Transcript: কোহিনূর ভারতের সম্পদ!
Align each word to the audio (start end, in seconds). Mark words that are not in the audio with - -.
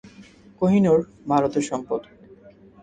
কোহিনূর 0.61 0.99
ভারতের 1.27 1.63
সম্পদ! 1.69 2.01